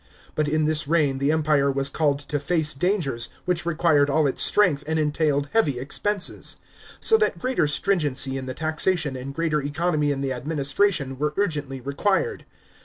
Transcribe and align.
But 0.33 0.47
in 0.47 0.65
his 0.65 0.87
reign 0.87 1.19
the 1.19 1.31
Empire 1.31 1.71
was 1.71 1.87
called 1.87 2.17
to 2.21 2.39
face 2.39 2.73
dangers, 2.73 3.29
which 3.45 3.67
required 3.67 4.09
all 4.09 4.25
its 4.25 4.41
strength 4.41 4.83
and 4.87 4.97
entailed 4.97 5.49
heavy 5.53 5.77
expenses; 5.77 6.57
so 6.99 7.19
that 7.19 7.37
greater 7.37 7.67
stringency 7.67 8.35
in 8.35 8.47
the 8.47 8.55
taxation 8.55 9.15
and 9.15 9.31
greater 9.31 9.61
economy 9.61 10.11
in 10.11 10.21
the 10.21 10.33
administration 10.33 11.19
were 11.19 11.35
urgently 11.37 11.79
required. 11.81 12.47